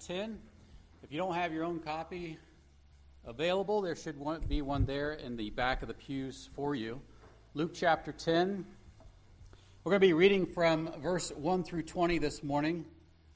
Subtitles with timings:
[0.00, 0.38] 10.
[1.02, 2.38] If you don't have your own copy
[3.24, 4.16] available, there should
[4.48, 7.00] be one there in the back of the pews for you.
[7.54, 8.66] Luke chapter 10.
[9.84, 12.84] We're going to be reading from verse 1 through 20 this morning,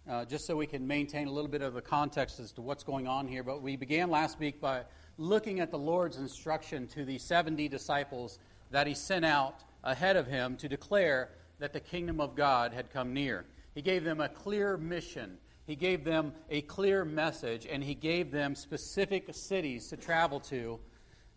[0.08, 2.84] uh, just so we can maintain a little bit of the context as to what's
[2.84, 3.42] going on here.
[3.42, 4.82] But we began last week by
[5.16, 8.38] looking at the Lord's instruction to the 70 disciples
[8.70, 12.92] that he sent out ahead of him to declare that the kingdom of God had
[12.92, 13.46] come near.
[13.74, 15.38] He gave them a clear mission.
[15.66, 20.80] He gave them a clear message, and he gave them specific cities to travel to,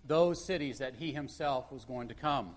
[0.05, 2.55] those cities that he himself was going to come.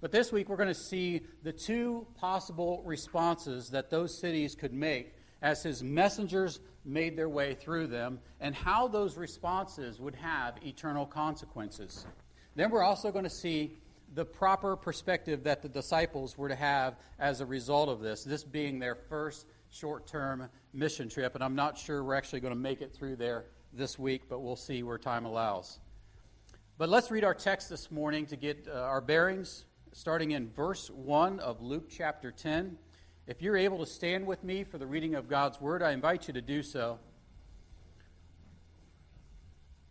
[0.00, 4.72] But this week we're going to see the two possible responses that those cities could
[4.72, 10.54] make as his messengers made their way through them, and how those responses would have
[10.64, 12.06] eternal consequences.
[12.54, 13.76] Then we're also going to see
[14.14, 18.44] the proper perspective that the disciples were to have as a result of this, this
[18.44, 21.34] being their first short term mission trip.
[21.34, 24.40] And I'm not sure we're actually going to make it through there this week, but
[24.40, 25.78] we'll see where time allows.
[26.78, 30.90] But let's read our text this morning to get uh, our bearings, starting in verse
[30.90, 32.76] 1 of Luke chapter 10.
[33.26, 36.28] If you're able to stand with me for the reading of God's word, I invite
[36.28, 36.98] you to do so.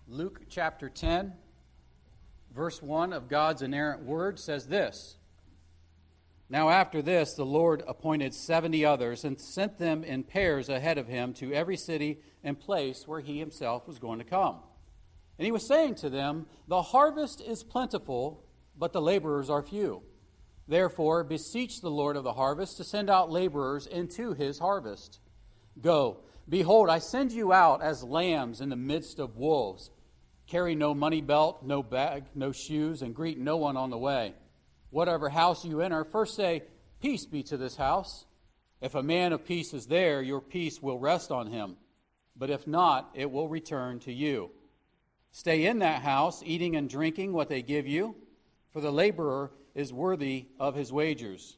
[0.07, 1.33] Luke chapter 10
[2.55, 5.17] verse 1 of God's inerrant word says this
[6.49, 11.07] Now, after this, the Lord appointed 70 others and sent them in pairs ahead of
[11.07, 14.59] him to every city and place where he himself was going to come.
[15.39, 18.45] And he was saying to them, The harvest is plentiful,
[18.77, 20.03] but the laborers are few.
[20.67, 25.19] Therefore, beseech the Lord of the harvest to send out laborers into his harvest.
[25.81, 29.89] Go, behold, I send you out as lambs in the midst of wolves.
[30.47, 34.33] Carry no money belt, no bag, no shoes, and greet no one on the way.
[34.89, 36.63] Whatever house you enter, first say,
[37.01, 38.25] Peace be to this house.
[38.81, 41.77] If a man of peace is there, your peace will rest on him.
[42.35, 44.51] But if not, it will return to you.
[45.31, 48.15] Stay in that house, eating and drinking what they give you,
[48.71, 51.57] for the laborer is worthy of his wages.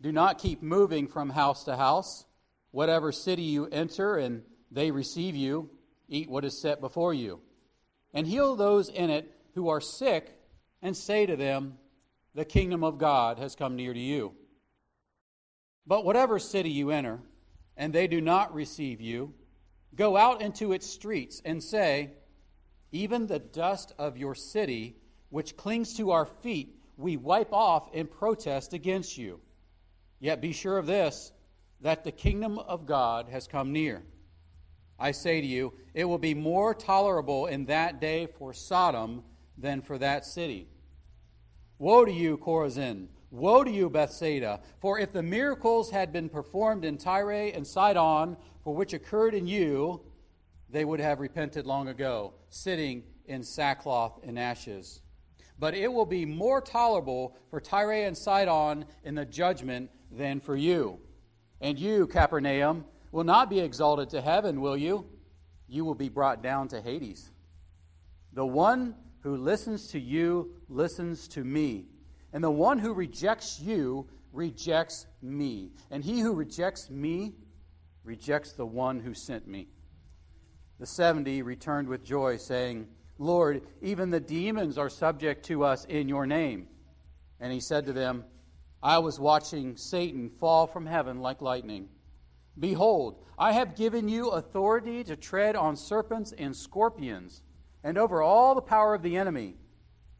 [0.00, 2.24] Do not keep moving from house to house.
[2.70, 5.70] Whatever city you enter and they receive you,
[6.08, 7.40] eat what is set before you
[8.12, 10.36] and heal those in it who are sick,
[10.82, 11.76] and say to them,
[12.34, 14.34] The kingdom of God has come near to you.
[15.86, 17.20] But whatever city you enter,
[17.76, 19.34] and they do not receive you,
[19.94, 22.10] go out into its streets and say,
[22.92, 24.96] Even the dust of your city,
[25.30, 29.40] which clings to our feet, we wipe off in protest against you.
[30.20, 31.32] Yet be sure of this,
[31.80, 34.02] that the kingdom of God has come near.
[34.98, 39.24] I say to you, it will be more tolerable in that day for Sodom
[39.56, 40.68] than for that city.
[41.80, 43.08] Woe to you, Chorazin!
[43.30, 44.60] Woe to you, Bethsaida!
[44.80, 49.46] For if the miracles had been performed in Tyre and Sidon, for which occurred in
[49.46, 50.02] you,
[50.68, 55.00] they would have repented long ago, sitting in sackcloth and ashes.
[55.58, 60.56] But it will be more tolerable for Tyre and Sidon in the judgment than for
[60.56, 60.98] you.
[61.62, 65.06] And you, Capernaum, will not be exalted to heaven, will you?
[65.66, 67.30] You will be brought down to Hades.
[68.34, 71.86] The one who listens to you listens to me.
[72.32, 75.72] And the one who rejects you rejects me.
[75.90, 77.34] And he who rejects me
[78.04, 79.68] rejects the one who sent me.
[80.78, 82.88] The 70 returned with joy, saying,
[83.18, 86.68] Lord, even the demons are subject to us in your name.
[87.38, 88.24] And he said to them,
[88.82, 91.88] I was watching Satan fall from heaven like lightning.
[92.58, 97.42] Behold, I have given you authority to tread on serpents and scorpions,
[97.82, 99.54] and over all the power of the enemy,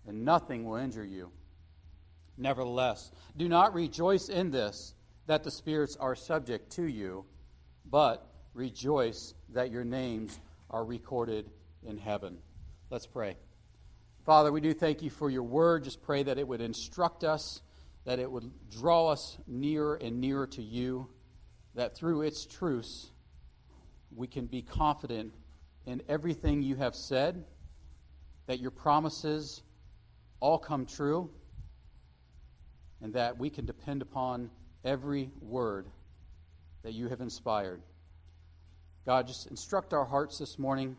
[0.06, 1.30] and nothing will injure you.
[2.36, 4.94] Nevertheless, do not rejoice in this,
[5.26, 7.24] that the spirits are subject to you,
[7.84, 10.40] but rejoice that your names
[10.70, 11.50] are recorded
[11.86, 12.38] in heaven.
[12.88, 13.36] Let's pray.
[14.24, 15.84] Father, we do thank you for your word.
[15.84, 17.62] Just pray that it would instruct us,
[18.04, 21.08] that it would draw us nearer and nearer to you
[21.74, 23.10] that through its truths
[24.14, 25.32] we can be confident
[25.86, 27.44] in everything you have said,
[28.46, 29.62] that your promises
[30.40, 31.30] all come true,
[33.02, 34.50] and that we can depend upon
[34.84, 35.86] every word
[36.82, 37.82] that you have inspired.
[39.06, 40.96] God, just instruct our hearts this morning.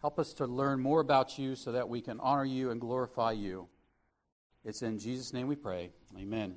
[0.00, 3.32] Help us to learn more about you so that we can honor you and glorify
[3.32, 3.68] you.
[4.64, 5.90] It's in Jesus' name we pray.
[6.18, 6.56] Amen.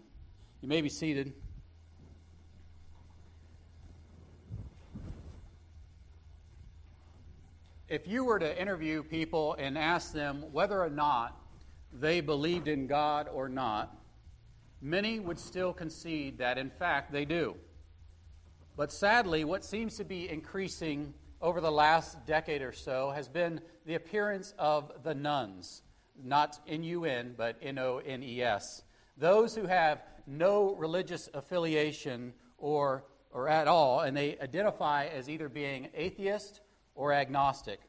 [0.61, 1.33] You may be seated.
[7.91, 11.37] If you were to interview people and ask them whether or not
[11.91, 13.93] they believed in God or not,
[14.81, 17.57] many would still concede that, in fact, they do.
[18.77, 23.59] But sadly, what seems to be increasing over the last decade or so has been
[23.85, 25.81] the appearance of the nuns,
[26.23, 28.83] not N U N, but N O N E S.
[29.17, 35.49] Those who have no religious affiliation or, or at all, and they identify as either
[35.49, 36.61] being atheist
[36.95, 37.79] or agnostic.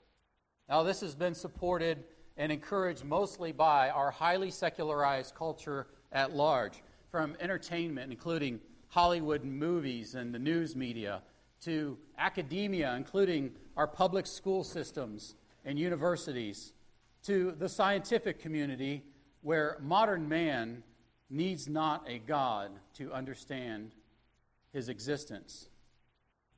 [0.68, 2.04] Now, this has been supported
[2.36, 10.14] and encouraged mostly by our highly secularized culture at large, from entertainment, including Hollywood movies
[10.14, 11.22] and the news media,
[11.62, 15.34] to academia, including our public school systems
[15.64, 16.72] and universities,
[17.24, 19.04] to the scientific community,
[19.42, 20.82] where modern man
[21.30, 23.92] needs not a God to understand
[24.72, 25.68] his existence.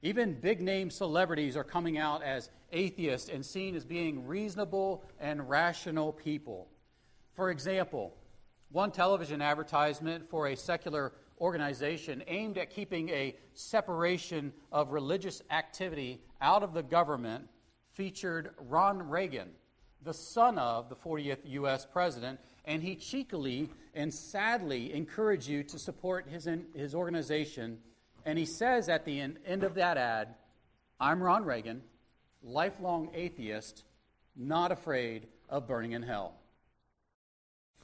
[0.04, 5.48] Even big name celebrities are coming out as atheists and seen as being reasonable and
[5.48, 6.68] rational people.
[7.32, 8.14] For example,
[8.70, 16.20] one television advertisement for a secular organization aimed at keeping a separation of religious activity
[16.42, 17.48] out of the government
[17.94, 19.48] featured Ron Reagan,
[20.02, 21.86] the son of the 40th U.S.
[21.90, 27.78] president, and he cheekily and sadly encouraged you to support his, his organization.
[28.24, 30.34] And he says at the end, end of that ad,
[30.98, 31.82] I'm Ron Reagan,
[32.42, 33.84] lifelong atheist,
[34.36, 36.34] not afraid of burning in hell.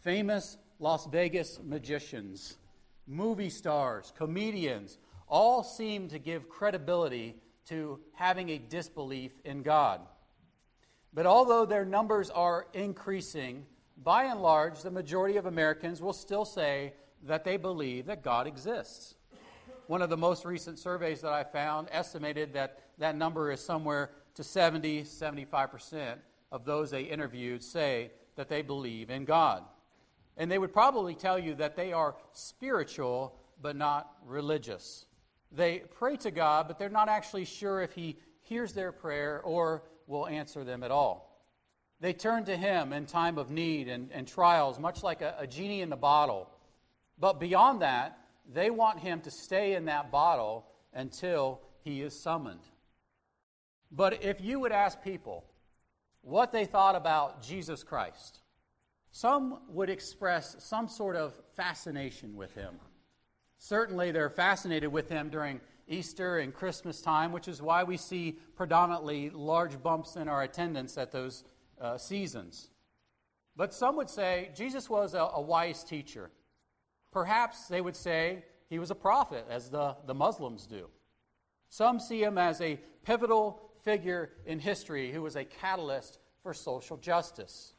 [0.01, 2.57] Famous Las Vegas magicians,
[3.07, 4.99] movie stars, comedians,
[5.29, 7.37] all seem to give credibility
[7.67, 10.01] to having a disbelief in God.
[11.13, 13.67] But although their numbers are increasing,
[14.03, 16.95] by and large, the majority of Americans will still say
[17.25, 19.15] that they believe that God exists.
[19.91, 24.13] One of the most recent surveys that I found estimated that that number is somewhere
[24.37, 26.15] to 70, 75%
[26.53, 29.65] of those they interviewed say that they believe in God.
[30.37, 35.07] And they would probably tell you that they are spiritual but not religious.
[35.51, 39.83] They pray to God, but they're not actually sure if He hears their prayer or
[40.07, 41.45] will answer them at all.
[41.99, 45.49] They turn to Him in time of need and, and trials, much like a, a
[45.49, 46.49] genie in the bottle.
[47.19, 48.20] But beyond that,
[48.53, 52.61] they want Him to stay in that bottle until He is summoned.
[53.91, 55.45] But if you would ask people
[56.23, 58.41] what they thought about Jesus Christ,
[59.11, 62.75] some would express some sort of fascination with him.
[63.59, 68.39] Certainly, they're fascinated with him during Easter and Christmas time, which is why we see
[68.55, 71.45] predominantly large bumps in our attendance at those
[71.81, 72.71] uh, seasons.
[73.57, 76.31] But some would say Jesus was a, a wise teacher.
[77.13, 80.89] Perhaps they would say he was a prophet, as the, the Muslims do.
[81.69, 86.97] Some see him as a pivotal figure in history who was a catalyst for social
[86.97, 87.75] justice.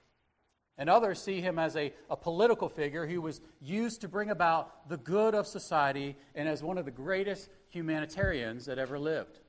[0.78, 4.90] And others see him as a, a political figure who was used to bring about
[4.90, 9.40] the good of society and as one of the greatest humanitarians that ever lived.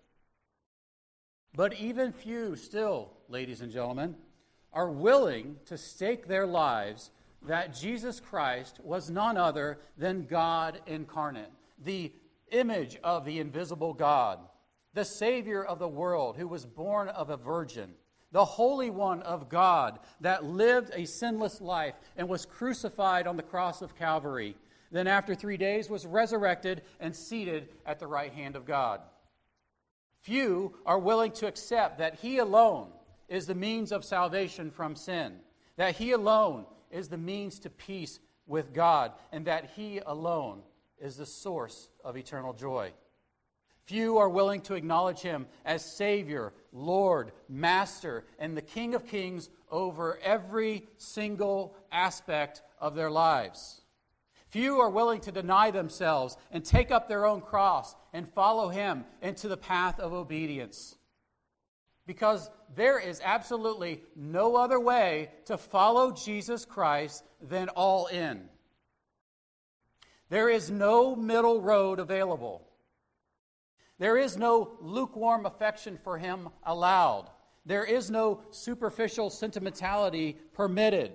[1.55, 4.17] But even few still, ladies and gentlemen,
[4.73, 7.11] are willing to stake their lives
[7.47, 11.51] that Jesus Christ was none other than God incarnate,
[11.85, 12.13] the
[12.51, 14.39] image of the invisible God,
[14.95, 17.91] the Savior of the world who was born of a virgin,
[18.31, 23.43] the Holy One of God that lived a sinless life and was crucified on the
[23.43, 24.57] cross of Calvary,
[24.91, 29.01] then after three days was resurrected and seated at the right hand of God.
[30.21, 32.89] Few are willing to accept that He alone
[33.29, 35.35] is the means of salvation from sin,
[35.77, 40.63] that He alone is the means to peace with God, and that He alone
[41.01, 42.93] is the source of eternal joy.
[43.85, 49.51] Few are willing to acknowledge him as Savior, Lord, Master, and the King of Kings
[49.71, 53.81] over every single aspect of their lives.
[54.49, 59.05] Few are willing to deny themselves and take up their own cross and follow him
[59.21, 60.95] into the path of obedience.
[62.07, 68.49] Because there is absolutely no other way to follow Jesus Christ than all in.
[70.31, 72.67] There is no middle road available.
[73.99, 77.29] There is no lukewarm affection for him allowed.
[77.67, 81.13] There is no superficial sentimentality permitted.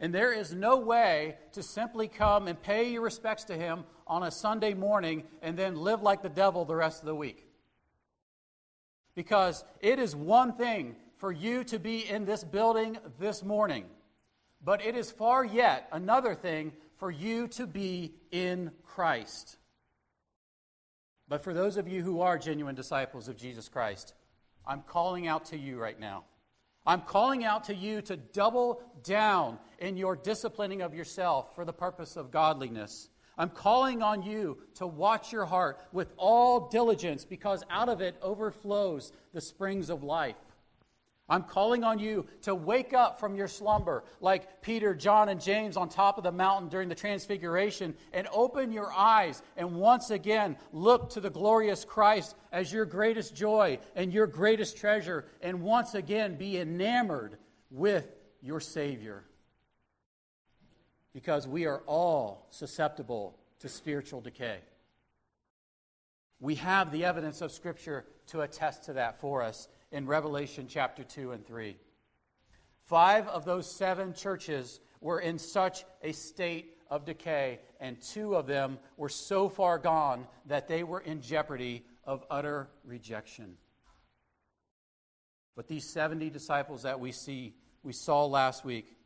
[0.00, 4.22] And there is no way to simply come and pay your respects to him on
[4.22, 7.45] a Sunday morning and then live like the devil the rest of the week.
[9.16, 13.86] Because it is one thing for you to be in this building this morning,
[14.62, 19.56] but it is far yet another thing for you to be in Christ.
[21.28, 24.14] But for those of you who are genuine disciples of Jesus Christ,
[24.66, 26.24] I'm calling out to you right now.
[26.86, 31.72] I'm calling out to you to double down in your disciplining of yourself for the
[31.72, 33.08] purpose of godliness.
[33.38, 38.16] I'm calling on you to watch your heart with all diligence because out of it
[38.22, 40.36] overflows the springs of life.
[41.28, 45.76] I'm calling on you to wake up from your slumber, like Peter, John, and James
[45.76, 50.56] on top of the mountain during the Transfiguration, and open your eyes and once again
[50.72, 55.94] look to the glorious Christ as your greatest joy and your greatest treasure, and once
[55.94, 57.38] again be enamored
[57.70, 58.06] with
[58.40, 59.24] your Savior.
[61.16, 64.58] Because we are all susceptible to spiritual decay.
[66.40, 71.02] We have the evidence of Scripture to attest to that for us in Revelation chapter
[71.02, 71.78] 2 and 3.
[72.84, 78.46] Five of those seven churches were in such a state of decay, and two of
[78.46, 83.56] them were so far gone that they were in jeopardy of utter rejection.
[85.56, 88.98] But these 70 disciples that we see, we saw last week,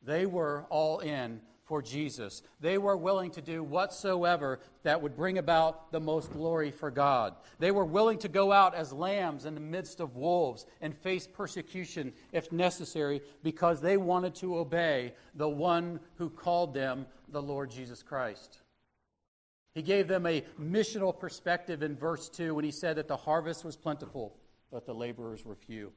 [0.00, 2.42] they were all in for Jesus.
[2.60, 7.36] They were willing to do whatsoever that would bring about the most glory for God.
[7.58, 11.26] They were willing to go out as lambs in the midst of wolves and face
[11.26, 17.70] persecution if necessary because they wanted to obey the one who called them the Lord
[17.70, 18.60] Jesus Christ.
[19.74, 23.62] He gave them a missional perspective in verse 2 when he said that the harvest
[23.62, 24.34] was plentiful,
[24.72, 25.92] but the laborers were few.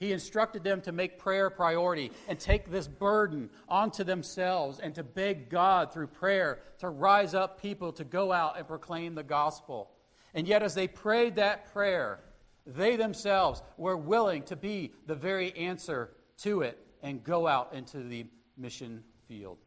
[0.00, 4.94] He instructed them to make prayer a priority and take this burden onto themselves and
[4.94, 9.22] to beg God through prayer to rise up people to go out and proclaim the
[9.22, 9.90] gospel.
[10.32, 12.20] And yet, as they prayed that prayer,
[12.66, 17.98] they themselves were willing to be the very answer to it and go out into
[17.98, 18.24] the
[18.56, 19.58] mission field.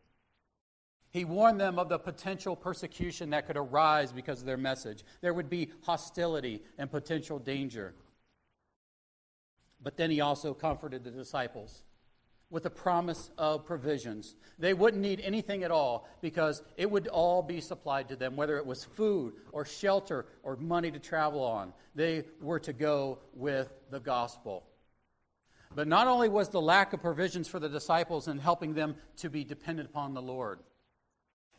[1.12, 5.04] He warned them of the potential persecution that could arise because of their message.
[5.22, 7.94] There would be hostility and potential danger.
[9.84, 11.84] But then he also comforted the disciples
[12.50, 14.36] with a promise of provisions.
[14.60, 18.58] They wouldn't need anything at all because it would all be supplied to them, whether
[18.58, 21.74] it was food or shelter or money to travel on.
[21.96, 24.64] They were to go with the gospel.
[25.76, 29.30] But not only was the lack of provisions for the disciples in helping them to
[29.30, 30.60] be dependent upon the Lord,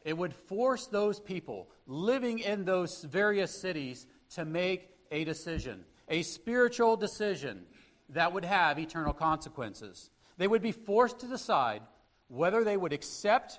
[0.05, 6.23] it would force those people living in those various cities to make a decision, a
[6.23, 7.65] spiritual decision
[8.11, 10.11] that would have eternal consequences.
[10.37, 11.83] They would be forced to decide
[12.29, 13.59] whether they would accept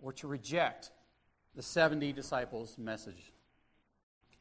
[0.00, 0.90] or to reject
[1.54, 3.32] the 70 disciples' message.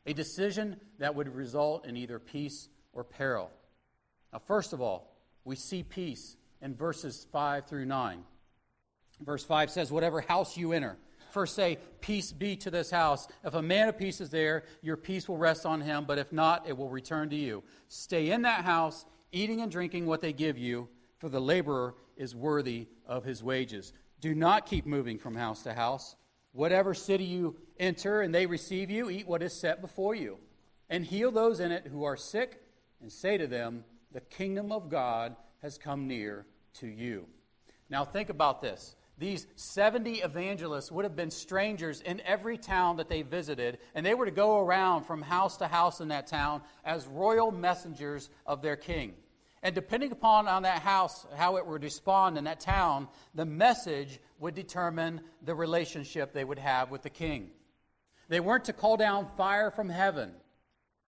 [0.06, 3.52] A decision that would result in either peace or peril.
[4.32, 8.24] Now, first of all, we see peace in verses 5 through 9.
[9.22, 10.98] Verse 5 says, Whatever house you enter,
[11.32, 13.28] first say, Peace be to this house.
[13.46, 16.34] If a man of peace is there, your peace will rest on him, but if
[16.34, 17.64] not, it will return to you.
[17.88, 20.88] Stay in that house eating and drinking what they give you,
[21.18, 23.92] for the laborer is worthy of his wages.
[24.22, 26.16] Do not keep moving from house to house.
[26.54, 30.38] Whatever city you enter and they receive you, eat what is set before you,
[30.90, 32.62] and heal those in it who are sick,
[33.02, 37.28] and say to them, The kingdom of God has come near to you.
[37.90, 38.96] Now, think about this.
[39.18, 44.16] These 70 evangelists would have been strangers in every town that they visited, and they
[44.16, 48.62] were to go around from house to house in that town as royal messengers of
[48.62, 49.14] their king.
[49.64, 54.20] And depending upon on that house, how it would respond in that town, the message
[54.40, 57.50] would determine the relationship they would have with the king.
[58.28, 60.34] They weren't to call down fire from heaven,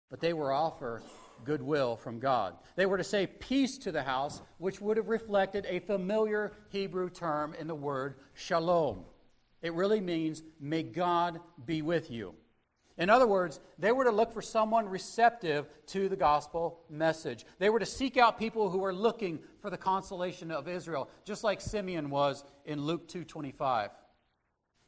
[0.10, 1.04] but they were offer
[1.44, 2.56] goodwill from God.
[2.78, 7.10] They were to say peace to the house, which would have reflected a familiar Hebrew
[7.10, 9.04] term in the word shalom.
[9.62, 12.34] It really means, may God be with you.
[12.98, 17.46] In other words, they were to look for someone receptive to the gospel message.
[17.60, 21.44] They were to seek out people who were looking for the consolation of Israel, just
[21.44, 23.92] like Simeon was in Luke 2:25.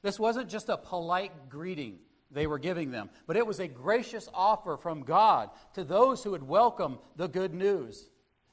[0.02, 2.00] This wasn't just a polite greeting
[2.32, 6.32] they were giving them, but it was a gracious offer from God to those who
[6.32, 8.10] would welcome the good news.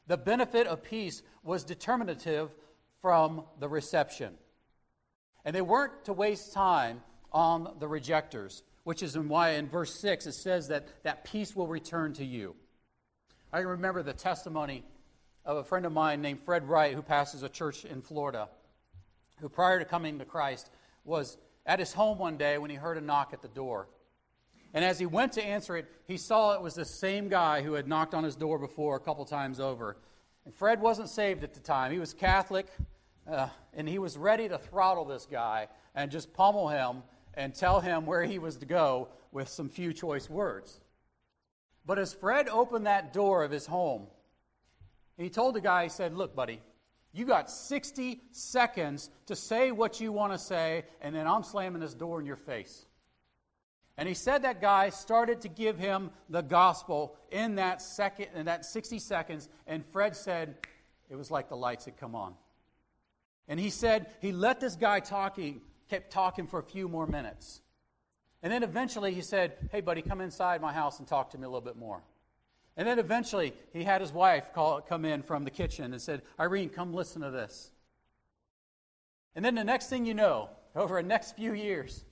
[0.06, 2.54] The benefit of peace was determinative
[3.00, 4.36] from the reception.
[5.44, 10.26] And they weren't to waste time on the rejectors which is why in verse 6
[10.26, 12.54] it says that that peace will return to you.
[13.52, 14.84] I remember the testimony
[15.44, 18.48] of a friend of mine named Fred Wright, who pastors a church in Florida,
[19.40, 20.70] who prior to coming to Christ
[21.04, 23.88] was at his home one day when he heard a knock at the door.
[24.72, 27.72] And as he went to answer it, he saw it was the same guy who
[27.72, 29.96] had knocked on his door before a couple times over.
[30.44, 31.90] And Fred wasn't saved at the time.
[31.90, 32.68] He was Catholic,
[33.28, 35.66] uh, and he was ready to throttle this guy
[35.96, 37.02] and just pummel him
[37.36, 40.80] and tell him where he was to go with some few choice words.
[41.84, 44.06] But as Fred opened that door of his home,
[45.16, 46.60] he told the guy, he said, Look, buddy,
[47.12, 51.80] You got 60 seconds to say what you want to say, and then I'm slamming
[51.80, 52.84] this door in your face.
[53.96, 58.46] And he said that guy started to give him the gospel in that second in
[58.46, 60.56] that 60 seconds, and Fred said
[61.08, 62.34] it was like the lights had come on.
[63.48, 67.60] And he said he let this guy talking, kept talking for a few more minutes.
[68.42, 71.44] And then eventually he said, Hey, buddy, come inside my house and talk to me
[71.44, 72.02] a little bit more.
[72.76, 76.22] And then eventually he had his wife call, come in from the kitchen and said,
[76.38, 77.70] Irene, come listen to this.
[79.34, 82.04] And then the next thing you know, over the next few years,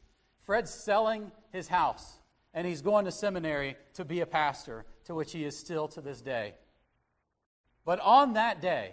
[0.45, 2.19] Fred's selling his house
[2.55, 6.01] and he's going to seminary to be a pastor, to which he is still to
[6.01, 6.55] this day.
[7.85, 8.93] But on that day,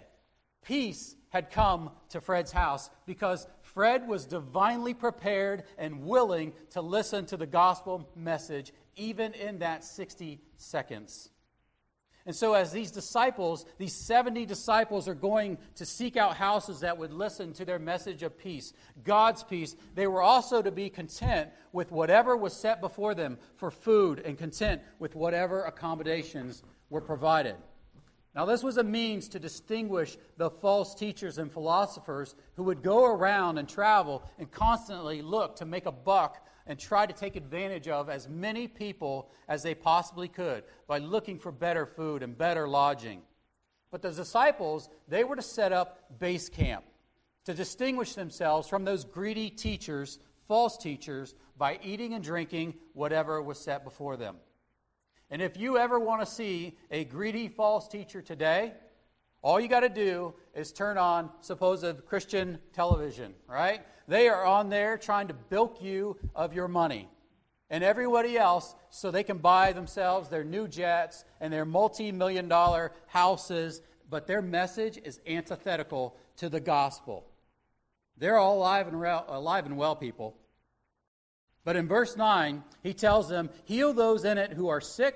[0.62, 7.26] peace had come to Fred's house because Fred was divinely prepared and willing to listen
[7.26, 11.30] to the gospel message, even in that 60 seconds.
[12.24, 16.96] And so, as these disciples, these 70 disciples, are going to seek out houses that
[16.96, 21.50] would listen to their message of peace, God's peace, they were also to be content
[21.72, 27.56] with whatever was set before them for food and content with whatever accommodations were provided.
[28.34, 33.04] Now, this was a means to distinguish the false teachers and philosophers who would go
[33.04, 37.88] around and travel and constantly look to make a buck and try to take advantage
[37.88, 42.66] of as many people as they possibly could by looking for better food and better
[42.66, 43.20] lodging.
[43.90, 46.84] But the disciples, they were to set up base camp
[47.44, 53.58] to distinguish themselves from those greedy teachers, false teachers, by eating and drinking whatever was
[53.58, 54.36] set before them.
[55.32, 58.74] And if you ever want to see a greedy false teacher today,
[59.40, 63.80] all you got to do is turn on supposed Christian television, right?
[64.06, 67.08] They are on there trying to bilk you of your money
[67.70, 72.46] and everybody else so they can buy themselves their new jets and their multi million
[72.46, 77.24] dollar houses, but their message is antithetical to the gospel.
[78.18, 80.36] They're all alive and, re- alive uh, and well, people.
[81.64, 85.14] But in verse 9, he tells them, Heal those in it who are sick,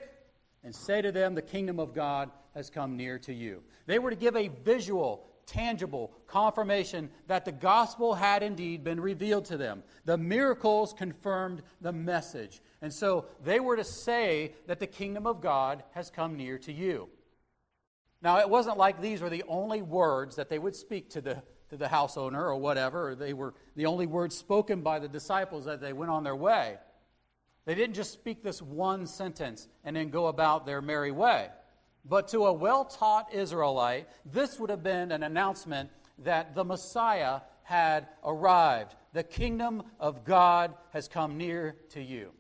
[0.62, 3.62] and say to them, The kingdom of God has come near to you.
[3.86, 9.46] They were to give a visual, tangible confirmation that the gospel had indeed been revealed
[9.46, 9.82] to them.
[10.04, 12.60] The miracles confirmed the message.
[12.80, 16.72] And so they were to say that the kingdom of God has come near to
[16.72, 17.08] you.
[18.22, 21.42] Now, it wasn't like these were the only words that they would speak to the
[21.70, 25.66] to the house owner or whatever, they were the only words spoken by the disciples
[25.66, 26.76] as they went on their way.
[27.64, 31.48] They didn't just speak this one sentence and then go about their merry way.
[32.04, 37.40] But to a well taught Israelite, this would have been an announcement that the Messiah
[37.64, 38.94] had arrived.
[39.12, 42.30] The kingdom of God has come near to you.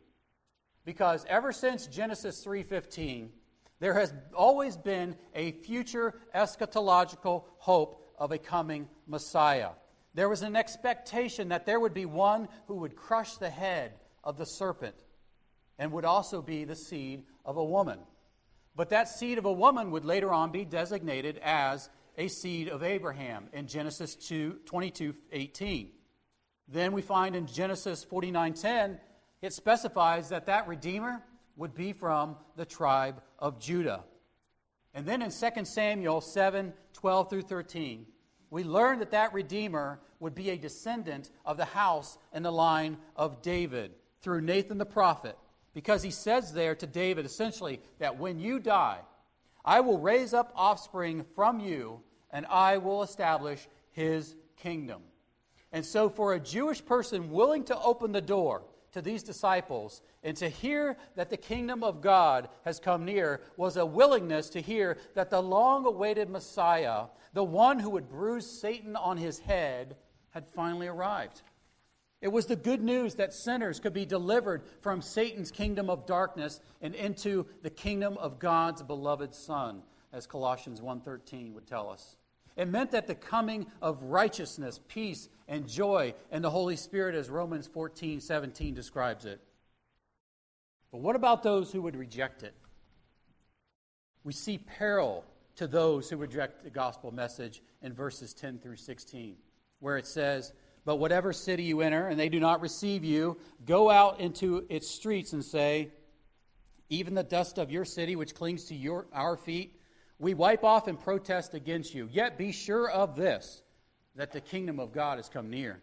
[0.84, 3.32] Because ever since Genesis 3:15,
[3.80, 9.70] there has always been a future eschatological hope of a coming Messiah.
[10.14, 13.92] There was an expectation that there would be one who would crush the head
[14.24, 14.96] of the serpent
[15.78, 17.98] and would also be the seed of a woman.
[18.74, 22.82] But that seed of a woman would later on be designated as a seed of
[22.82, 25.90] Abraham in Genesis 2, 22 18.
[26.68, 28.98] Then we find in Genesis 49 10,
[29.42, 31.22] it specifies that that Redeemer
[31.56, 34.04] would be from the tribe of Judah.
[34.96, 38.06] And then in 2 Samuel 7 12 through 13,
[38.48, 42.96] we learn that that Redeemer would be a descendant of the house and the line
[43.14, 45.36] of David through Nathan the prophet,
[45.74, 49.00] because he says there to David essentially that when you die,
[49.66, 55.02] I will raise up offspring from you, and I will establish his kingdom.
[55.72, 58.62] And so, for a Jewish person willing to open the door
[58.96, 63.76] to these disciples and to hear that the kingdom of God has come near was
[63.76, 67.04] a willingness to hear that the long awaited Messiah,
[67.34, 69.96] the one who would bruise Satan on his head,
[70.30, 71.42] had finally arrived.
[72.22, 76.62] It was the good news that sinners could be delivered from Satan's kingdom of darkness
[76.80, 82.16] and into the kingdom of God's beloved Son, as Colossians 1:13 would tell us.
[82.56, 87.28] It meant that the coming of righteousness, peace, and joy and the Holy Spirit, as
[87.28, 89.40] Romans 14 17 describes it.
[90.90, 92.54] But what about those who would reject it?
[94.24, 95.24] We see peril
[95.56, 99.36] to those who reject the gospel message in verses 10 through 16,
[99.80, 100.52] where it says,
[100.84, 104.88] But whatever city you enter and they do not receive you, go out into its
[104.88, 105.90] streets and say,
[106.88, 109.78] Even the dust of your city, which clings to your, our feet,
[110.18, 112.08] we wipe off and protest against you.
[112.10, 113.62] Yet be sure of this,
[114.14, 115.80] that the kingdom of God has come near.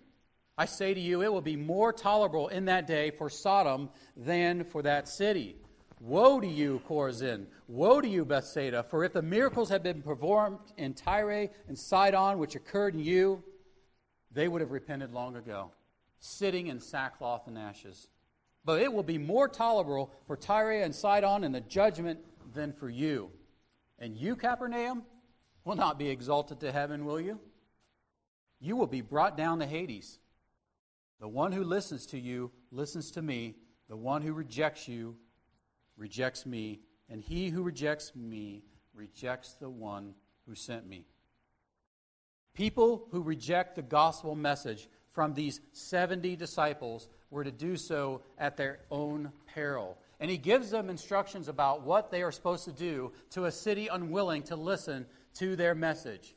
[0.58, 4.64] I say to you, it will be more tolerable in that day for Sodom than
[4.64, 5.56] for that city.
[6.00, 7.46] Woe to you, Chorazin!
[7.68, 8.84] Woe to you, Bethsaida!
[8.84, 13.42] For if the miracles had been performed in Tyre and Sidon, which occurred in you,
[14.32, 15.72] they would have repented long ago,
[16.20, 18.10] sitting in sackcloth and ashes.
[18.66, 22.20] But it will be more tolerable for Tyre and Sidon in the judgment
[22.54, 23.32] than for you.
[24.00, 25.04] And you, Capernaum,
[25.66, 27.40] will not be exalted to heaven, will you?
[28.60, 30.20] You will be brought down to Hades.
[31.20, 33.56] The one who listens to you listens to me.
[33.90, 35.16] The one who rejects you
[35.98, 36.80] rejects me,
[37.10, 40.16] and he who rejects me rejects the one
[40.48, 41.06] who sent me.
[42.54, 48.58] People who reject the gospel message from these 70 disciples were to do so at
[48.58, 49.98] their own peril.
[50.20, 53.88] And he gives them instructions about what they are supposed to do to a city
[53.88, 56.36] unwilling to listen to their message.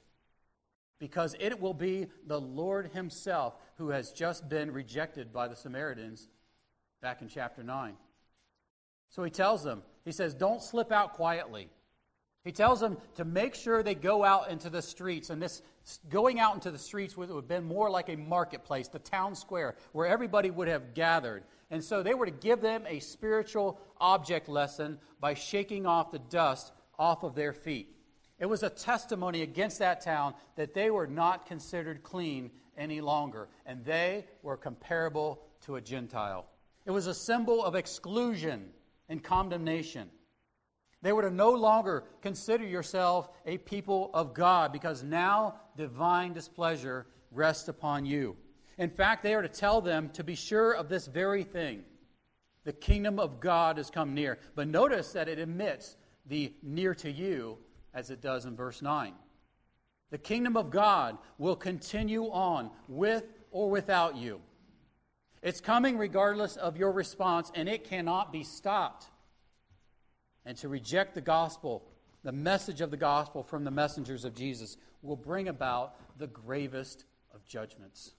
[0.99, 6.29] Because it will be the Lord Himself who has just been rejected by the Samaritans
[7.03, 7.95] back in chapter 9.
[9.11, 11.69] So he tells them, he says, don't slip out quietly.
[12.47, 15.31] He tells them to make sure they go out into the streets.
[15.31, 15.63] And this
[16.09, 19.75] going out into the streets would have been more like a marketplace, the town square,
[19.91, 21.43] where everybody would have gathered.
[21.73, 26.21] And so they were to give them a spiritual object lesson by shaking off the
[26.21, 27.97] dust off of their feet.
[28.39, 33.49] It was a testimony against that town that they were not considered clean any longer,
[33.65, 36.47] and they were comparable to a Gentile.
[36.85, 38.69] It was a symbol of exclusion
[39.09, 40.11] and condemnation.
[41.07, 47.07] They were to no longer consider yourself a people of God because now divine displeasure
[47.31, 48.37] rests upon you.
[48.77, 51.85] In fact, they are to tell them to be sure of this very thing.
[52.65, 54.41] The kingdom of God has come near.
[54.57, 57.59] But notice that it emits the near to you
[57.95, 59.13] as it does in verse 9.
[60.11, 64.41] The kingdom of God will continue on with or without you.
[65.41, 69.07] It's coming regardless of your response, and it cannot be stopped.
[70.47, 71.85] And to reject the gospel,
[72.23, 77.05] the message of the gospel from the messengers of Jesus, will bring about the gravest
[77.35, 78.15] of judgments.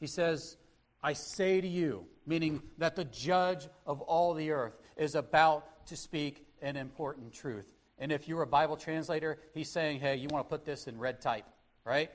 [0.00, 0.56] He says,
[1.02, 5.96] I say to you, meaning that the judge of all the earth is about to
[5.96, 7.72] speak an important truth.
[7.98, 10.98] And if you're a Bible translator, he's saying, hey, you want to put this in
[10.98, 11.44] red type,
[11.84, 12.10] right?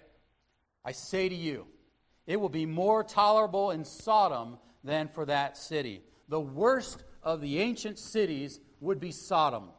[0.86, 1.68] I say to you,
[2.26, 6.02] it will be more tolerable in Sodom than for that city.
[6.30, 9.70] The worst of the ancient cities would be Sodom.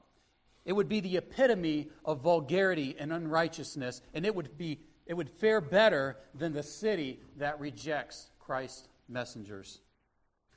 [0.64, 5.28] It would be the epitome of vulgarity and unrighteousness, and it would, be, it would
[5.28, 9.80] fare better than the city that rejects Christ's messengers.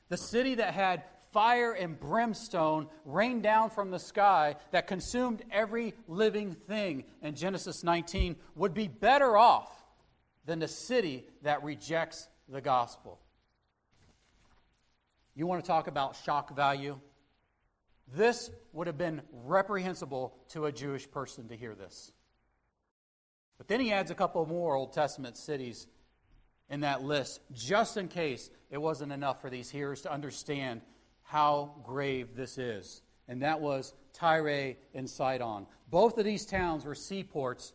[0.10, 5.94] The city that had fire and brimstone rained down from the sky that consumed every
[6.08, 9.70] living thing in Genesis 19 would be better off
[10.46, 13.20] than the city that rejects the gospel.
[15.38, 17.00] You want to talk about shock value?
[18.16, 22.12] This would have been reprehensible to a Jewish person to hear this.
[23.60, 25.86] But then he adds a couple more Old Testament cities
[26.72, 30.82] in that list, just in case it wasn't enough for these hearers to understand
[31.22, 33.04] how grave this is.
[33.28, 35.68] And that was Tyre and Sidon.
[35.92, 37.74] Both of these towns were seaports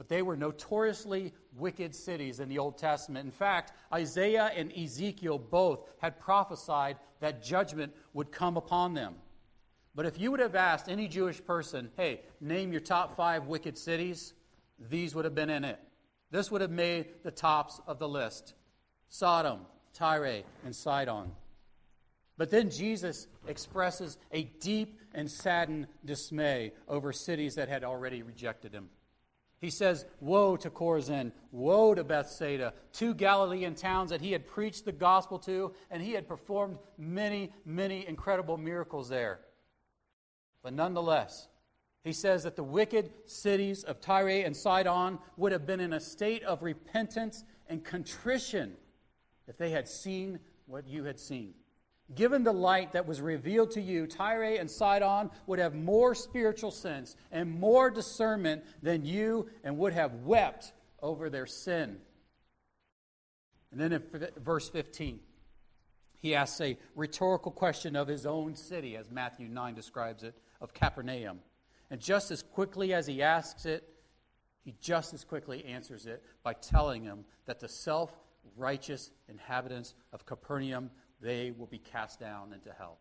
[0.00, 3.24] but they were notoriously wicked cities in the Old Testament.
[3.24, 9.14] In fact, Isaiah and Ezekiel both had prophesied that judgment would come upon them.
[9.94, 13.76] But if you would have asked any Jewish person, hey, name your top five wicked
[13.76, 14.34] cities,
[14.78, 15.78] these would have been in it.
[16.30, 18.54] This would have made the tops of the list
[19.08, 21.32] Sodom, Tyre, and Sidon.
[22.38, 28.72] But then Jesus expresses a deep and saddened dismay over cities that had already rejected
[28.72, 28.88] him.
[29.60, 34.86] He says, Woe to Chorazin, woe to Bethsaida, two Galilean towns that he had preached
[34.86, 39.40] the gospel to, and he had performed many, many incredible miracles there.
[40.62, 41.48] But nonetheless,
[42.02, 46.00] he says that the wicked cities of Tyre and Sidon would have been in a
[46.00, 48.76] state of repentance and contrition
[49.46, 51.52] if they had seen what you had seen.
[52.14, 56.72] Given the light that was revealed to you, Tyre and Sidon would have more spiritual
[56.72, 61.98] sense and more discernment than you and would have wept over their sin.
[63.70, 64.02] And then in
[64.38, 65.20] verse 15,
[66.20, 70.74] he asks a rhetorical question of his own city, as Matthew 9 describes it, of
[70.74, 71.38] Capernaum.
[71.90, 73.88] And just as quickly as he asks it,
[74.62, 78.12] he just as quickly answers it by telling him that the self
[78.56, 82.98] righteous inhabitants of Capernaum they will be cast down into hell.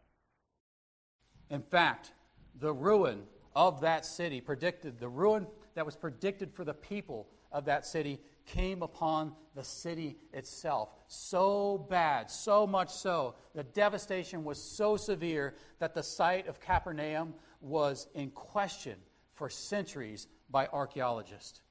[1.49, 2.13] In fact,
[2.59, 3.23] the ruin
[3.55, 8.19] of that city, predicted, the ruin that was predicted for the people of that city,
[8.45, 10.89] came upon the city itself.
[11.07, 17.33] So bad, so much so, the devastation was so severe that the site of Capernaum
[17.61, 18.95] was in question
[19.33, 21.61] for centuries by archaeologists.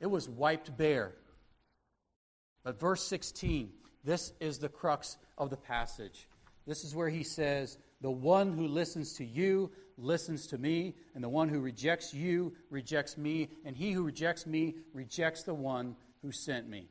[0.00, 1.12] It was wiped bare.
[2.62, 3.70] But verse 16,
[4.04, 6.28] this is the crux of the passage.
[6.66, 11.22] This is where he says, The one who listens to you listens to me, and
[11.22, 15.96] the one who rejects you rejects me, and he who rejects me rejects the one
[16.22, 16.88] who sent me.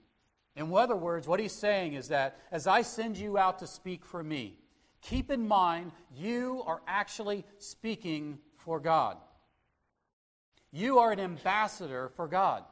[0.55, 4.05] In other words, what he's saying is that as I send you out to speak
[4.05, 4.57] for me,
[5.01, 9.17] keep in mind you are actually speaking for God.
[10.71, 12.63] You are an ambassador for God.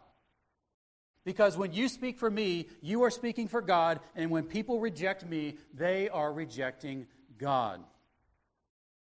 [1.24, 5.26] Because when you speak for me, you are speaking for God, and when people reject
[5.26, 7.06] me, they are rejecting
[7.38, 7.82] God.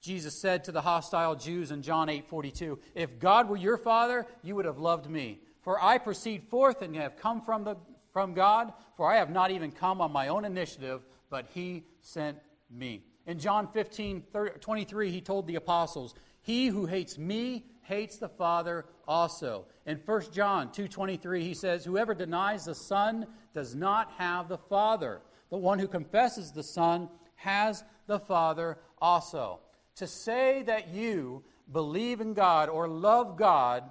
[0.03, 4.27] Jesus said to the hostile Jews in John 8 42, If God were your father,
[4.43, 5.41] you would have loved me.
[5.63, 7.77] For I proceed forth and have come from, the,
[8.13, 12.39] from God, for I have not even come on my own initiative, but he sent
[12.69, 13.05] me.
[13.27, 14.23] In John 15
[14.61, 19.67] 23, he told the apostles, He who hates me hates the Father also.
[19.87, 25.23] In 1 John 2:23 he says, "Whoever denies the Son does not have the Father.
[25.51, 29.61] The one who confesses the Son has the Father also."
[29.97, 33.91] To say that you believe in God or love God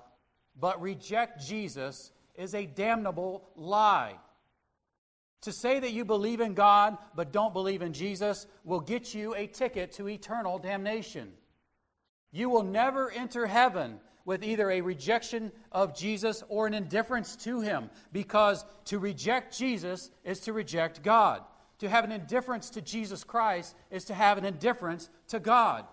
[0.55, 4.19] but reject Jesus is a damnable lie.
[5.41, 9.33] To say that you believe in God but don't believe in Jesus will get you
[9.35, 11.35] a ticket to eternal damnation.
[12.31, 17.61] You will never enter heaven with either a rejection of Jesus or an indifference to
[17.61, 21.41] him, because to reject Jesus is to reject God.
[21.79, 25.85] To have an indifference to Jesus Christ is to have an indifference to God.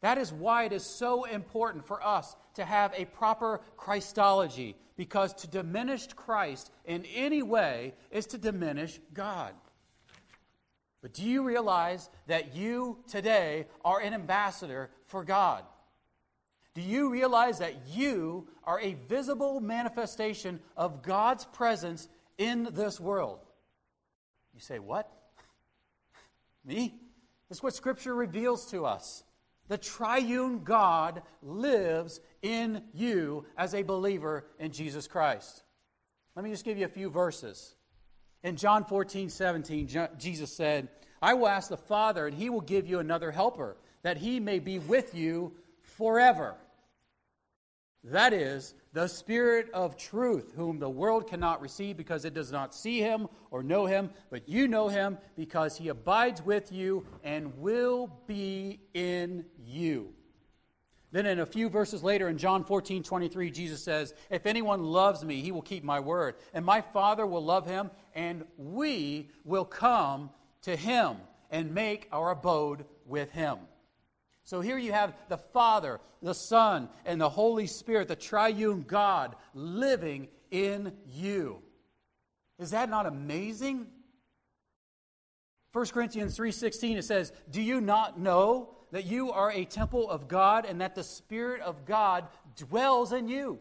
[0.00, 5.34] That is why it is so important for us to have a proper Christology, because
[5.34, 9.52] to diminish Christ in any way is to diminish God.
[11.02, 15.64] But do you realize that you today are an ambassador for God?
[16.74, 23.40] Do you realize that you are a visible manifestation of God's presence in this world?
[24.54, 25.10] You say, What?
[26.64, 26.94] Me?
[27.48, 29.24] That's what Scripture reveals to us.
[29.68, 35.64] The triune God lives in you as a believer in Jesus Christ.
[36.36, 37.74] Let me just give you a few verses.
[38.42, 40.88] In John 14, 17, Jesus said,
[41.20, 44.58] I will ask the Father, and he will give you another helper, that he may
[44.58, 46.56] be with you forever.
[48.04, 52.74] That is, the Spirit of truth, whom the world cannot receive because it does not
[52.74, 57.56] see him or know him, but you know him because he abides with you and
[57.58, 60.14] will be in you.
[61.12, 65.24] Then, in a few verses later, in John 14 23, Jesus says, If anyone loves
[65.24, 69.64] me, he will keep my word, and my Father will love him, and we will
[69.64, 70.30] come
[70.62, 71.16] to him
[71.50, 73.58] and make our abode with him.
[74.50, 79.36] So here you have the Father, the Son, and the Holy Spirit, the triune God,
[79.54, 81.62] living in you.
[82.58, 83.86] Is that not amazing?
[85.70, 90.26] 1 Corinthians 3:16 it says, "Do you not know that you are a temple of
[90.26, 93.60] God and that the Spirit of God dwells in you.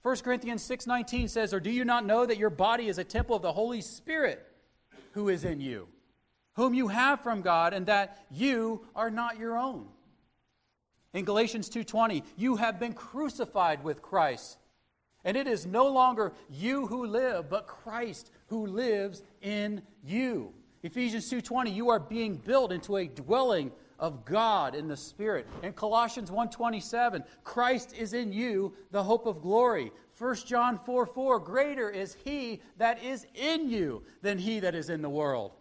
[0.00, 3.36] 1 Corinthians 6:19 says, "Or do you not know that your body is a temple
[3.36, 4.50] of the Holy Spirit
[5.12, 5.88] who is in you,
[6.60, 9.88] whom you have from God, and that you are not your own?"
[11.14, 14.58] In Galatians 2:20, "You have been crucified with Christ,
[15.24, 21.28] and it is no longer you who live, but Christ who lives in you." Ephesians
[21.28, 25.46] 2:20, "You are being built into a dwelling of God in the Spirit.
[25.62, 29.92] In Colossians 1:27, Christ is in you, the hope of glory.
[30.14, 34.90] 1 John 4 4, greater is he that is in you than he that is
[34.90, 35.59] in the world.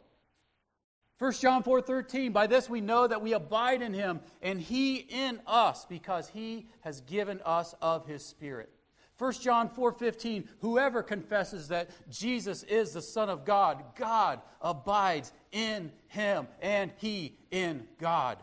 [1.19, 4.95] 1 John 4 13, by this we know that we abide in him and he
[4.95, 8.69] in us because he has given us of his Spirit.
[9.17, 15.91] 1 John 4:15 Whoever confesses that Jesus is the son of God God abides in
[16.07, 18.37] him and he in God.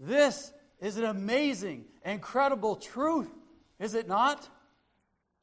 [0.00, 3.30] This is an amazing incredible truth,
[3.78, 4.48] is it not?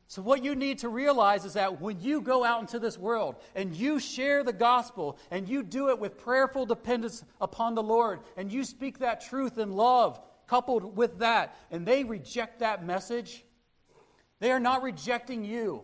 [0.07, 3.35] So, what you need to realize is that when you go out into this world
[3.55, 8.19] and you share the gospel and you do it with prayerful dependence upon the Lord
[8.37, 13.43] and you speak that truth in love coupled with that, and they reject that message,
[14.39, 15.83] they are not rejecting you,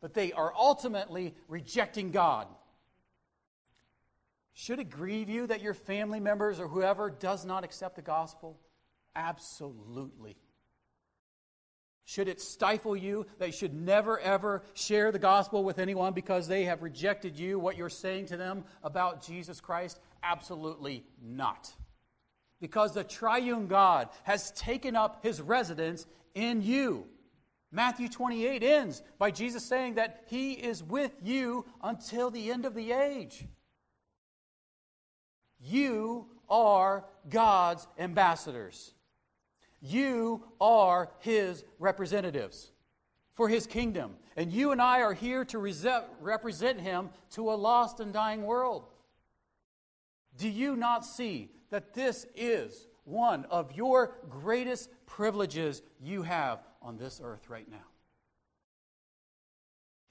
[0.00, 2.46] but they are ultimately rejecting God.
[4.52, 8.60] Should it grieve you that your family members or whoever does not accept the gospel?
[9.16, 10.36] Absolutely.
[12.06, 16.64] Should it stifle you you should never, ever share the gospel with anyone because they
[16.64, 20.00] have rejected you, what you're saying to them about Jesus Christ?
[20.22, 21.72] Absolutely not.
[22.60, 27.06] Because the triune God has taken up his residence in you.
[27.72, 32.74] Matthew 28 ends by Jesus saying that he is with you until the end of
[32.74, 33.46] the age.
[35.58, 38.92] You are God's ambassadors.
[39.86, 42.70] You are his representatives
[43.34, 44.14] for his kingdom.
[44.34, 48.86] And you and I are here to represent him to a lost and dying world.
[50.38, 56.96] Do you not see that this is one of your greatest privileges you have on
[56.96, 57.84] this earth right now?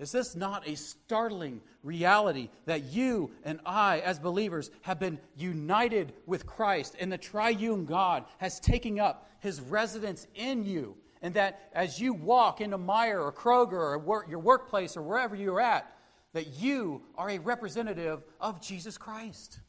[0.03, 6.11] Is this not a startling reality that you and I, as believers, have been united
[6.25, 10.97] with Christ and the triune God has taken up his residence in you?
[11.21, 15.37] And that as you walk into Meijer or Kroger or work, your workplace or wherever
[15.37, 15.89] you're at,
[16.33, 19.61] that you are a representative of Jesus Christ.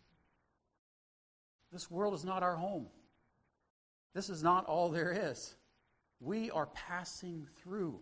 [1.71, 2.89] This world is not our home.
[4.15, 5.55] This is not all there is.
[6.19, 8.01] We are passing through.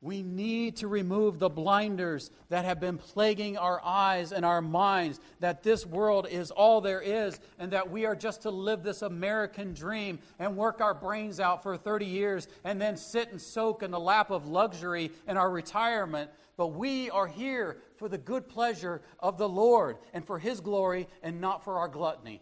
[0.00, 5.18] We need to remove the blinders that have been plaguing our eyes and our minds
[5.40, 9.02] that this world is all there is and that we are just to live this
[9.02, 13.82] American dream and work our brains out for 30 years and then sit and soak
[13.82, 16.30] in the lap of luxury in our retirement.
[16.56, 21.08] But we are here for the good pleasure of the Lord and for His glory
[21.24, 22.40] and not for our gluttony.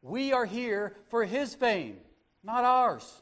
[0.00, 1.96] We are here for His fame,
[2.44, 3.20] not ours.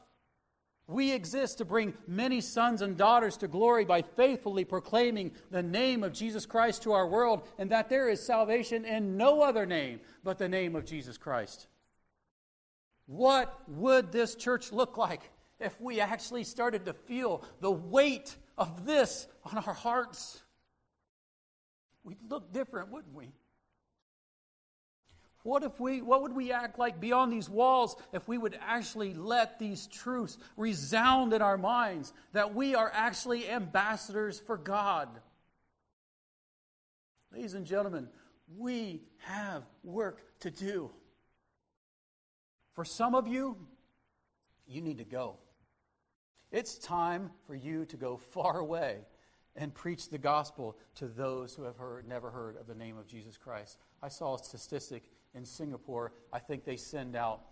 [0.93, 6.05] We exist to bring many sons and daughters to glory by faithfully proclaiming the name
[6.05, 10.01] of Jesus Christ to our world, and that there is salvation in no other name
[10.23, 11.67] but the name of Jesus Christ.
[13.07, 18.85] What would this church look like if we actually started to feel the weight of
[18.85, 20.43] this on our hearts?
[22.05, 23.33] We'd look different, wouldn't we?
[25.43, 29.13] What if we what would we act like beyond these walls if we would actually
[29.15, 35.09] let these truths resound in our minds that we are actually ambassadors for God?
[37.33, 38.09] Ladies and gentlemen,
[38.57, 40.91] we have work to do.
[42.75, 43.57] For some of you,
[44.67, 45.37] you need to go.
[46.51, 48.99] It's time for you to go far away
[49.57, 53.07] and preach the gospel to those who have heard, never heard of the name of
[53.07, 53.79] Jesus Christ.
[54.03, 57.43] I saw a statistic in Singapore, I think they send out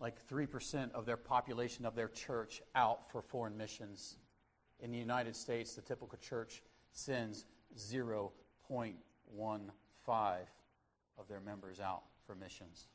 [0.00, 4.16] like 3% of their population of their church out for foreign missions.
[4.80, 7.46] In the United States, the typical church sends
[7.76, 8.92] 0.15
[11.18, 12.88] of their members out for missions.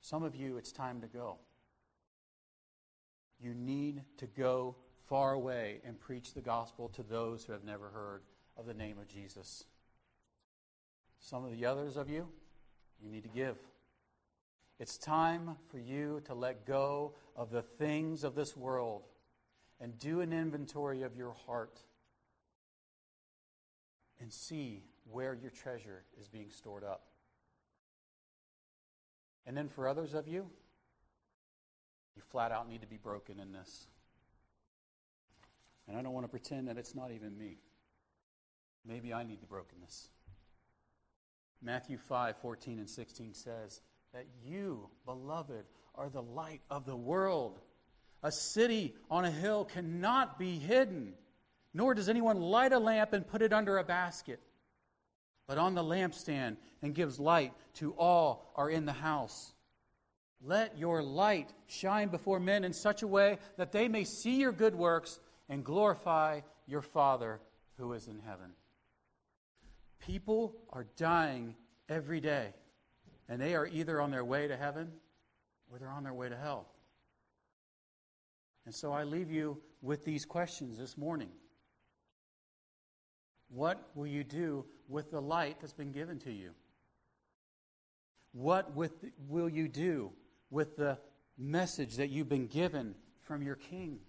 [0.00, 1.38] Some of you, it's time to go.
[3.40, 4.76] You need to go
[5.08, 8.22] far away and preach the gospel to those who have never heard
[8.56, 9.64] of the name of Jesus.
[11.26, 12.28] Some of the others of you,
[13.02, 13.56] you need to give.
[14.78, 19.02] It's time for you to let go of the things of this world
[19.80, 21.80] and do an inventory of your heart
[24.20, 27.06] and see where your treasure is being stored up.
[29.48, 30.46] And then for others of you,
[32.14, 33.88] you flat out need to be broken in this.
[35.88, 37.56] And I don't want to pretend that it's not even me.
[38.86, 40.10] Maybe I need the brokenness.
[41.66, 43.80] Matthew 5 14 and 16 says
[44.14, 45.64] that you, beloved,
[45.96, 47.58] are the light of the world.
[48.22, 51.14] A city on a hill cannot be hidden,
[51.74, 54.38] nor does anyone light a lamp and put it under a basket,
[55.48, 59.52] but on the lampstand and gives light to all are in the house.
[60.40, 64.52] Let your light shine before men in such a way that they may see your
[64.52, 67.40] good works and glorify your Father
[67.76, 68.52] who is in heaven.
[69.98, 71.54] People are dying
[71.88, 72.54] every day,
[73.28, 74.92] and they are either on their way to heaven
[75.70, 76.68] or they're on their way to hell.
[78.64, 81.30] And so I leave you with these questions this morning.
[83.48, 86.50] What will you do with the light that's been given to you?
[88.32, 88.92] What with,
[89.28, 90.12] will you do
[90.50, 90.98] with the
[91.38, 94.00] message that you've been given from your King?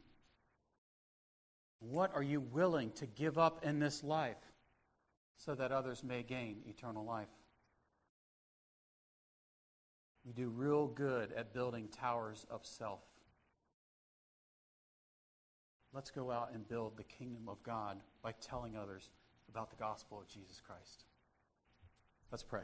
[1.80, 4.38] What are you willing to give up in this life
[5.38, 7.28] so that others may gain eternal life?
[10.26, 13.00] You do real good at building towers of self.
[15.94, 19.10] Let's go out and build the kingdom of God by telling others
[19.50, 21.06] about the gospel of Jesus Christ.
[22.30, 22.64] Let's pray.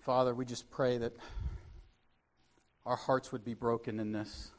[0.00, 1.14] Father, we just pray that
[2.84, 4.50] our hearts would be broken in this,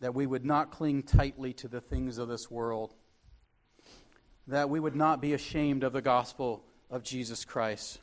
[0.00, 2.94] that we would not cling tightly to the things of this world,
[4.46, 7.98] that we would not be ashamed of the gospel of Jesus Christ,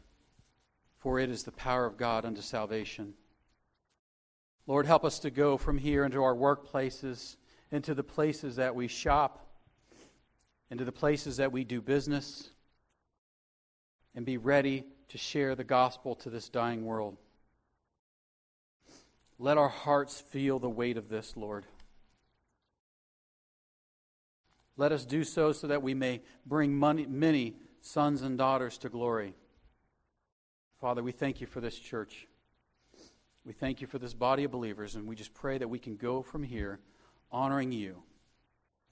[1.00, 3.14] for it is the power of God unto salvation.
[4.68, 7.36] Lord, help us to go from here into our workplaces,
[7.72, 9.48] into the places that we shop,
[10.70, 12.50] into the places that we do business,
[14.16, 17.18] and be ready to share the gospel to this dying world.
[19.38, 21.66] Let our hearts feel the weight of this, Lord.
[24.78, 28.90] Let us do so so that we may bring money, many sons and daughters to
[28.90, 29.34] glory.
[30.82, 32.28] Father, we thank you for this church.
[33.46, 35.96] We thank you for this body of believers, and we just pray that we can
[35.96, 36.80] go from here
[37.32, 38.04] honoring you,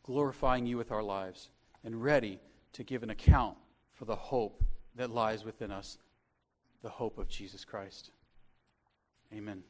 [0.03, 1.49] glorifying you with our lives,
[1.83, 2.39] and ready
[2.73, 3.57] to give an account
[3.91, 4.63] for the hope
[4.95, 5.97] that lies within us,
[6.81, 8.11] the hope of Jesus Christ.
[9.33, 9.63] Amen.